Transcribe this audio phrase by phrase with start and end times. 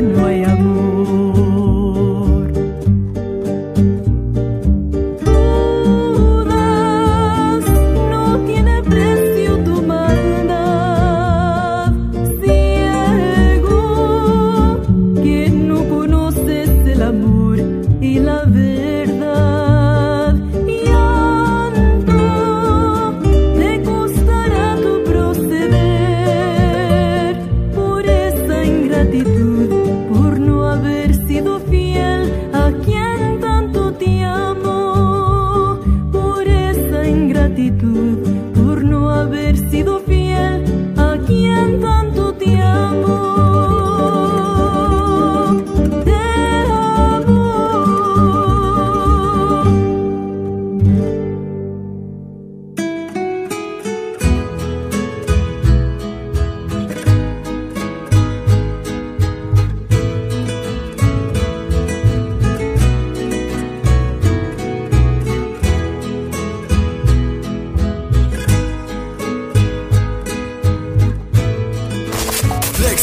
[0.00, 0.51] nueva.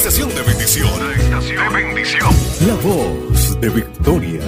[0.09, 0.89] estación de bendición.
[0.99, 2.29] La estación de bendición.
[2.65, 4.41] La voz de Victoria.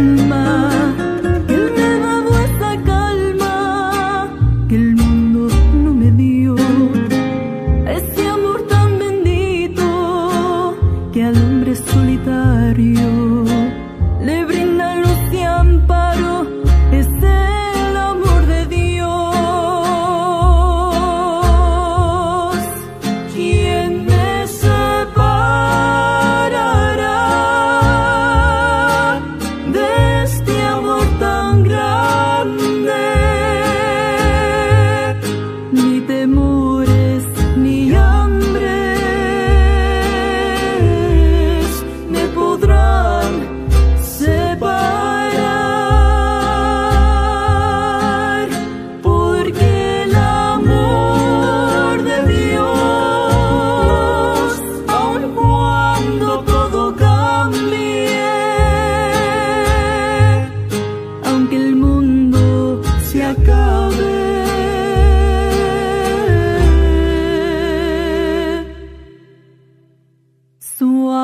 [0.00, 0.49] my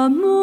[0.06, 0.35] amor.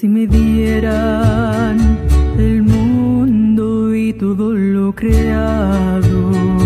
[0.00, 1.76] Si me dieran
[2.38, 6.57] el mundo y todo lo creado.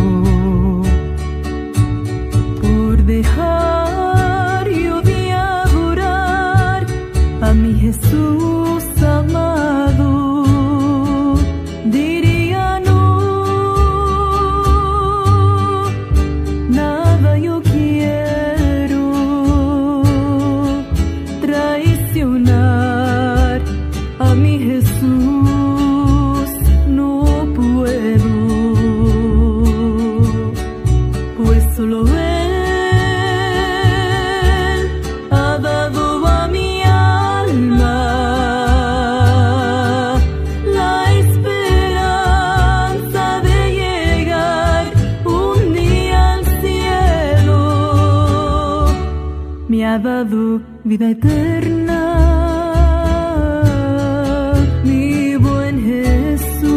[50.92, 52.00] vida eterna,
[54.84, 56.68] mi buen Jesús,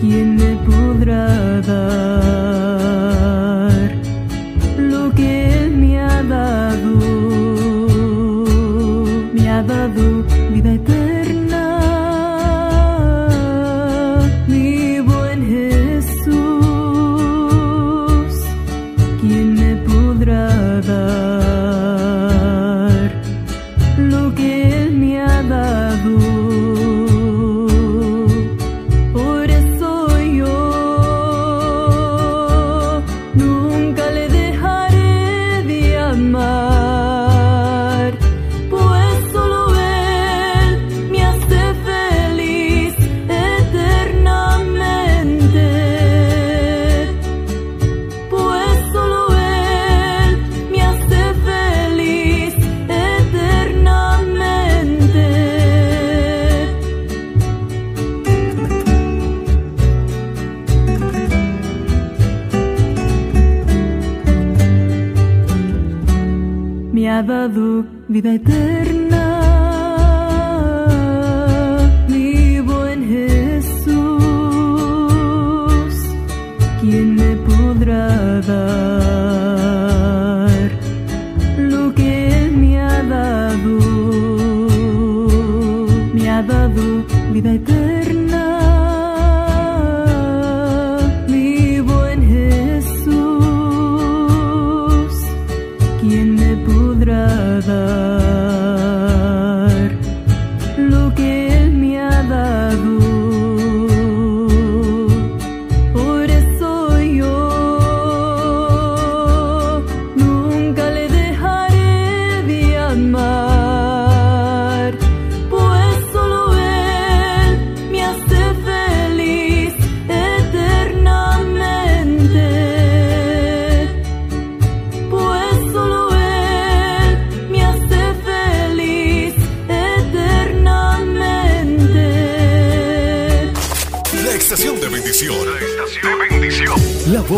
[0.00, 2.25] ¿quién me podrá dar?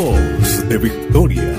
[0.09, 1.55] voz de victoria.